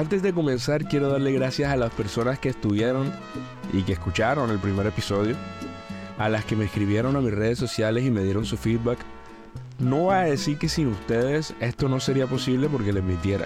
[0.00, 3.12] Antes de comenzar, quiero darle gracias a las personas que estuvieron
[3.70, 5.36] y que escucharon el primer episodio,
[6.16, 8.98] a las que me escribieron a mis redes sociales y me dieron su feedback.
[9.78, 13.44] No voy a decir que sin ustedes esto no sería posible porque les mintiera,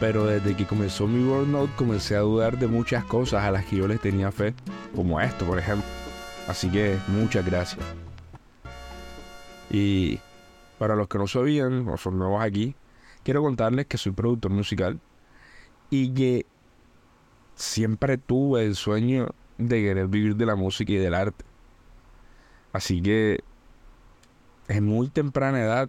[0.00, 3.76] pero desde que comenzó mi burnout comencé a dudar de muchas cosas a las que
[3.76, 4.54] yo les tenía fe,
[4.92, 5.88] como esto, por ejemplo.
[6.48, 7.86] Así que muchas gracias.
[9.70, 10.18] Y
[10.80, 12.74] para los que no sabían o son nuevos aquí,
[13.22, 14.98] quiero contarles que soy productor musical
[15.90, 16.46] y que
[17.54, 21.44] siempre tuve el sueño de querer vivir de la música y del arte.
[22.72, 23.40] Así que
[24.68, 25.88] en muy temprana edad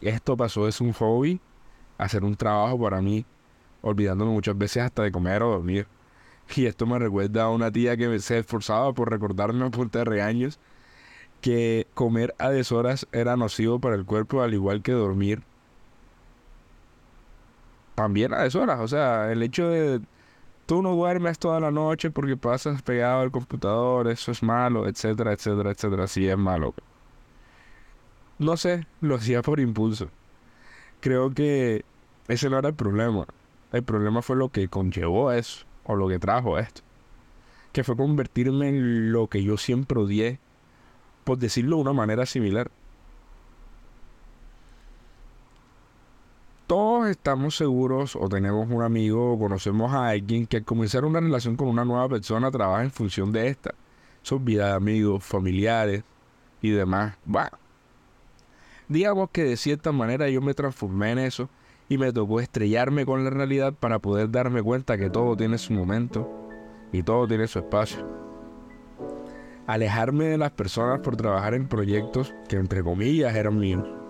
[0.00, 1.40] esto pasó de un hobby
[1.98, 3.24] a ser un trabajo para mí,
[3.82, 5.86] olvidándome muchas veces hasta de comer o dormir.
[6.54, 10.04] Y esto me recuerda a una tía que se esforzaba por recordarme a punta de
[10.04, 10.58] regaños
[11.40, 15.42] que comer a deshoras era nocivo para el cuerpo al igual que dormir
[18.02, 18.80] también a deshoras.
[18.80, 20.00] O sea, el hecho de
[20.66, 25.32] tú no duermes toda la noche porque pasas pegado al computador, eso es malo, etcétera,
[25.32, 26.06] etcétera, etcétera.
[26.08, 26.74] Sí es malo.
[28.38, 30.08] No sé, lo hacía por impulso.
[31.00, 31.84] Creo que
[32.26, 33.26] ese no era el problema.
[33.72, 36.82] El problema fue lo que conllevó eso, o lo que trajo esto.
[37.72, 40.40] Que fue convertirme en lo que yo siempre odié,
[41.24, 42.70] por decirlo de una manera similar.
[47.02, 51.18] Todos estamos seguros o tenemos un amigo o conocemos a alguien que al comenzar una
[51.18, 53.74] relación con una nueva persona trabaja en función de esta.
[54.22, 56.04] Son vida de amigos, familiares
[56.60, 57.16] y demás.
[57.24, 57.50] Bueno,
[58.86, 61.48] digamos que de cierta manera yo me transformé en eso
[61.88, 65.72] y me tocó estrellarme con la realidad para poder darme cuenta que todo tiene su
[65.72, 66.30] momento
[66.92, 68.06] y todo tiene su espacio.
[69.66, 74.01] Alejarme de las personas por trabajar en proyectos que entre comillas eran míos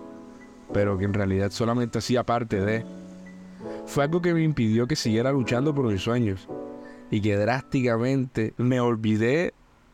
[0.73, 2.85] pero que en realidad solamente hacía parte de.
[3.85, 6.47] Fue algo que me impidió que siguiera luchando por mis sueños
[7.11, 9.53] y que drásticamente me olvidé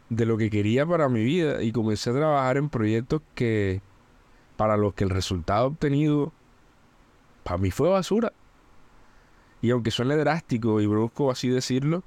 [0.09, 3.81] de lo que quería para mi vida y comencé a trabajar en proyectos que
[4.57, 6.31] para los que el resultado obtenido
[7.43, 8.31] para mí fue basura.
[9.61, 12.03] Y aunque suene drástico y brusco así decirlo,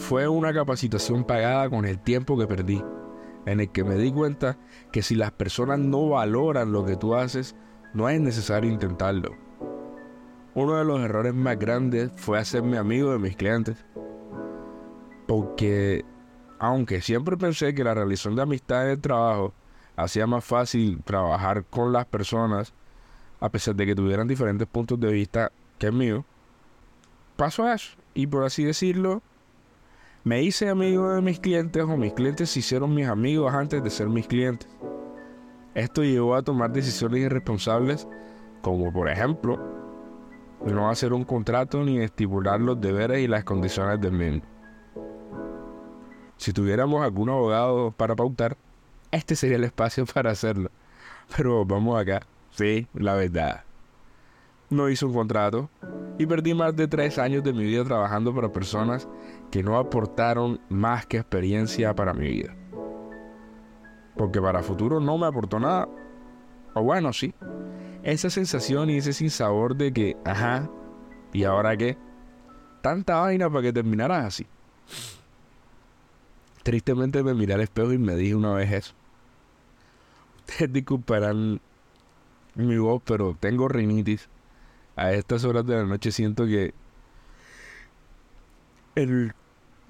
[0.00, 2.82] fue una capacitación pagada con el tiempo que perdí
[3.46, 4.58] en el que me di cuenta
[4.92, 7.56] que si las personas no valoran lo que tú haces,
[7.94, 9.36] no es necesario intentarlo.
[10.54, 13.84] Uno de los errores más grandes fue hacerme amigo de mis clientes.
[15.26, 16.04] Porque,
[16.58, 19.54] aunque siempre pensé que la relación de amistad en el trabajo
[19.96, 22.74] hacía más fácil trabajar con las personas,
[23.40, 26.24] a pesar de que tuvieran diferentes puntos de vista que el mío,
[27.36, 27.96] pasó eso.
[28.14, 29.22] Y por así decirlo,
[30.24, 33.90] me hice amigo de mis clientes o mis clientes se hicieron mis amigos antes de
[33.90, 34.68] ser mis clientes.
[35.74, 38.06] Esto llevó a tomar decisiones irresponsables,
[38.60, 39.58] como por ejemplo,
[40.64, 44.42] no hacer un contrato ni estipular los deberes y las condiciones del mismo.
[46.36, 48.56] Si tuviéramos algún abogado para pautar,
[49.10, 50.70] este sería el espacio para hacerlo.
[51.36, 52.22] Pero vamos acá.
[52.50, 53.64] Sí, la verdad
[54.72, 55.70] no hice un contrato
[56.18, 59.08] y perdí más de tres años de mi vida trabajando para personas
[59.50, 62.56] que no aportaron más que experiencia para mi vida.
[64.16, 65.88] Porque para futuro no me aportó nada.
[66.74, 67.34] O bueno, sí.
[68.02, 70.68] Esa sensación y ese sinsabor de que, ajá,
[71.32, 71.96] ¿y ahora qué?
[72.82, 74.46] Tanta vaina para que terminaras así.
[76.62, 78.94] Tristemente me miré al espejo y me dije una vez eso.
[80.38, 81.60] Ustedes disculparán
[82.54, 84.28] mi voz, pero tengo rinitis
[84.96, 86.74] a estas horas de la noche siento que
[88.94, 89.32] el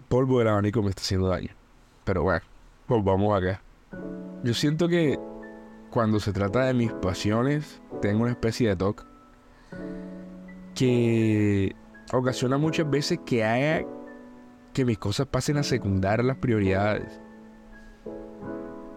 [0.09, 1.51] polvo del abanico me está haciendo daño.
[2.05, 2.43] Pero bueno,
[2.89, 3.63] volvamos acá.
[4.45, 5.19] Yo siento que
[5.91, 9.05] cuando se trata de mis pasiones, tengo una especie de toque
[10.75, 11.75] que
[12.13, 13.87] ocasiona muchas veces que haga
[14.73, 17.21] que mis cosas pasen a secundar las prioridades.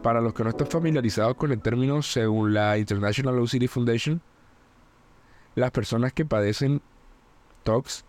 [0.02, 4.22] Para los que no están familiarizados con el término, según la International Low City Foundation,
[5.56, 6.82] las personas que padecen
[7.64, 8.06] TOCs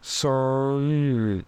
[0.00, 1.44] son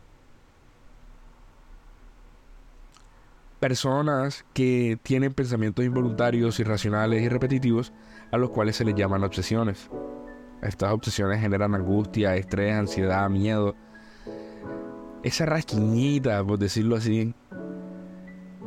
[3.59, 7.93] personas que tienen pensamientos involuntarios, irracionales y repetitivos
[8.31, 9.89] a los cuales se les llaman obsesiones.
[10.63, 13.75] Estas obsesiones generan angustia, estrés, ansiedad, miedo.
[15.23, 17.35] Esa rasquiñita, por decirlo así,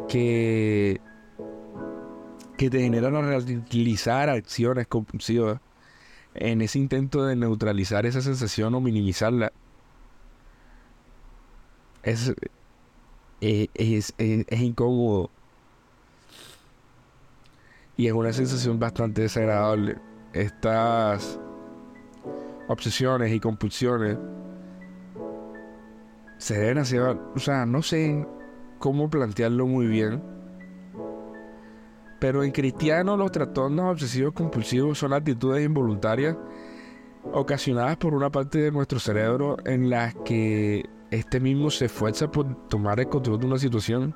[0.08, 1.00] que,
[2.58, 5.60] que te generan realizar acciones compulsivas
[6.36, 9.52] en ese intento de neutralizar esa sensación o minimizarla,
[12.04, 12.34] es,
[13.42, 15.30] eh, es, es, incómodo.
[17.98, 19.98] Y es una sensación bastante desagradable.
[20.34, 21.40] Estás
[22.68, 24.18] obsesiones y compulsiones
[26.38, 28.28] se deben hacer, o sea, no sé
[28.80, 30.22] cómo plantearlo muy bien,
[32.20, 36.38] pero en cristiano los trastornos obsesivos compulsivos son actitudes involuntarias
[37.34, 42.68] ocasionadas por una parte de nuestro cerebro en las que este mismo se esfuerza por
[42.68, 44.16] tomar el control de una situación.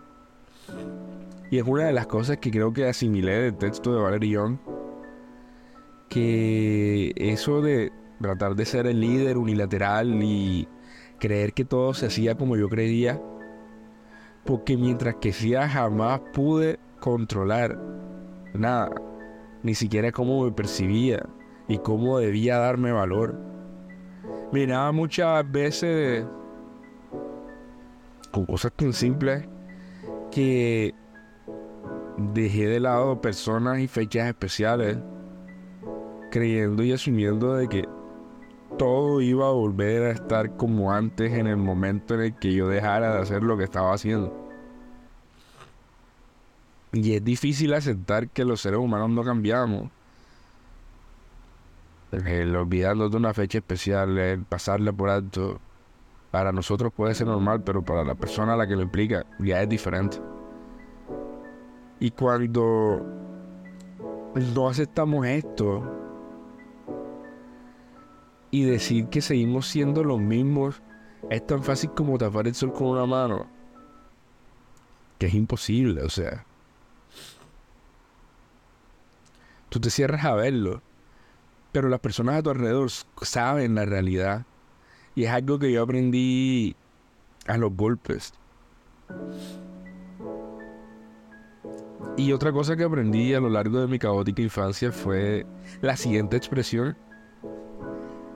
[1.51, 4.57] Y es una de las cosas que creo que asimilé del texto de Valerie Young,
[6.07, 7.91] que eso de
[8.21, 10.67] tratar de ser el líder unilateral y
[11.19, 13.19] creer que todo se hacía como yo creía,
[14.45, 17.79] porque mientras que sea jamás pude controlar
[18.53, 18.91] nada,
[19.63, 21.25] ni siquiera cómo me percibía
[21.67, 23.39] y cómo debía darme valor.
[24.51, 26.25] Miraba muchas veces
[28.31, 29.47] con cosas tan simples
[30.31, 30.93] que
[32.17, 34.97] dejé de lado personas y fechas especiales,
[36.31, 37.87] creyendo y asumiendo de que
[38.77, 42.67] todo iba a volver a estar como antes en el momento en el que yo
[42.67, 44.48] dejara de hacer lo que estaba haciendo.
[46.91, 49.91] Y es difícil aceptar que los seres humanos no cambiamos.
[52.11, 55.59] El olvidarnos de una fecha especial, el pasarla por alto,
[56.31, 59.61] para nosotros puede ser normal, pero para la persona a la que lo implica ya
[59.61, 60.19] es diferente.
[61.99, 63.05] Y cuando
[64.33, 65.83] no aceptamos esto
[68.51, 70.81] y decir que seguimos siendo los mismos,
[71.29, 73.47] es tan fácil como tapar el sol con una mano.
[75.17, 76.45] Que es imposible, o sea.
[79.69, 80.81] Tú te cierras a verlo,
[81.71, 82.89] pero las personas a tu alrededor
[83.21, 84.45] saben la realidad.
[85.15, 86.75] Y es algo que yo aprendí
[87.47, 88.33] a los golpes.
[92.17, 95.45] Y otra cosa que aprendí a lo largo de mi caótica infancia fue
[95.81, 96.97] la siguiente expresión.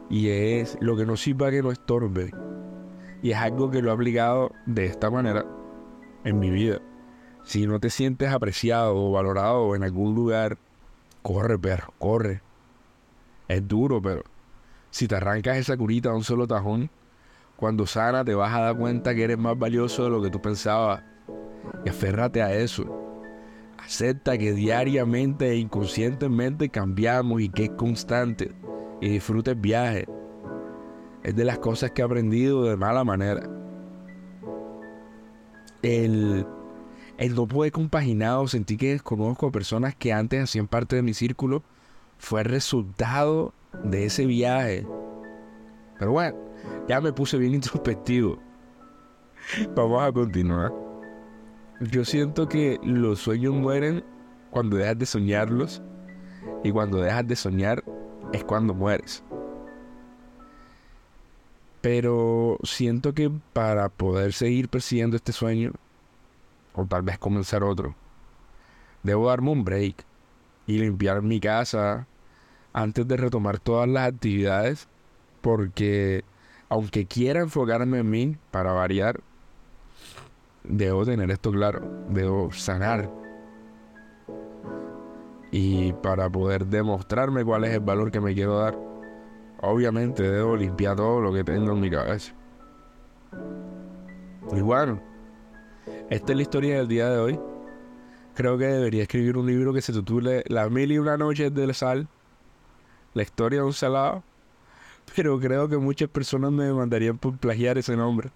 [0.09, 2.31] Y es lo que no sirva que no estorbe.
[3.21, 5.45] Y es algo que lo he aplicado de esta manera
[6.23, 6.79] en mi vida.
[7.43, 10.57] Si no te sientes apreciado o valorado en algún lugar,
[11.23, 12.41] corre, perro, corre.
[13.47, 14.21] Es duro, pero
[14.91, 16.91] si te arrancas esa curita a un solo tajón,
[17.55, 20.39] cuando sana te vas a dar cuenta que eres más valioso de lo que tú
[20.41, 21.01] pensabas.
[21.85, 22.85] Y aférrate a eso.
[23.79, 28.51] Acepta que diariamente e inconscientemente cambiamos y que es constante.
[29.01, 30.05] Y disfruta el viaje.
[31.23, 33.49] Es de las cosas que he aprendido de mala manera.
[35.81, 36.45] El,
[37.17, 41.13] el no poder compaginar sentir que desconozco a personas que antes hacían parte de mi
[41.13, 41.63] círculo
[42.17, 44.87] fue resultado de ese viaje.
[45.99, 46.37] Pero bueno,
[46.87, 48.39] ya me puse bien introspectivo.
[49.75, 50.71] Vamos a continuar.
[51.91, 54.03] Yo siento que los sueños mueren
[54.51, 55.81] cuando dejas de soñarlos
[56.63, 57.83] y cuando dejas de soñar
[58.31, 59.23] es cuando mueres.
[61.81, 65.73] Pero siento que para poder seguir persiguiendo este sueño,
[66.75, 67.95] o tal vez comenzar otro,
[69.03, 70.05] debo darme un break
[70.65, 72.07] y limpiar mi casa
[72.73, 74.87] antes de retomar todas las actividades,
[75.41, 76.23] porque
[76.69, 79.19] aunque quiera enfocarme en mí para variar,
[80.63, 83.09] debo tener esto claro, debo sanar.
[85.51, 88.75] Y para poder demostrarme cuál es el valor que me quiero dar,
[89.61, 92.33] obviamente debo limpiar todo lo que tengo en mi cabeza.
[94.51, 94.99] Y bueno,
[96.09, 97.39] esta es la historia del día de hoy.
[98.35, 101.73] Creo que debería escribir un libro que se titule Las mil y una noches del
[101.73, 102.07] sal.
[103.13, 104.23] La historia de un salado.
[105.15, 108.31] Pero creo que muchas personas me demandarían por plagiar ese nombre.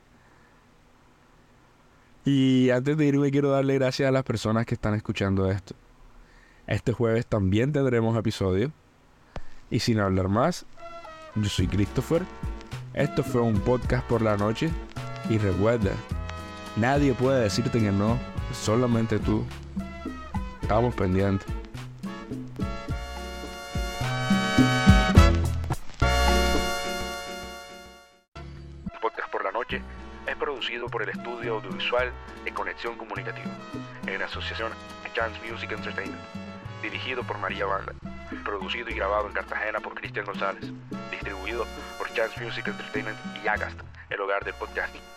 [2.26, 5.76] Y antes de irme quiero darle gracias a las personas que están escuchando esto.
[6.68, 8.72] Este jueves también tendremos episodio.
[9.72, 10.66] Y sin hablar más,
[11.36, 12.24] yo soy Christopher.
[12.94, 14.70] Esto fue un podcast por la noche.
[15.30, 15.92] Y recuerda,
[16.78, 18.18] nadie puede decirte que no,
[18.54, 19.46] solamente tú.
[20.62, 21.58] Estamos pendientes.
[30.38, 32.12] producido por el estudio audiovisual
[32.44, 33.50] de Conexión Comunicativa,
[34.06, 34.72] en asociación
[35.14, 36.22] Chance Music Entertainment,
[36.82, 37.94] dirigido por María Banda,
[38.44, 40.72] producido y grabado en Cartagena por Cristian González,
[41.12, 41.66] distribuido
[41.98, 43.80] por Chance Music Entertainment y Agast,
[44.10, 45.17] el hogar del podcasting.